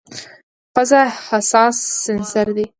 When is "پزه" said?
0.75-0.99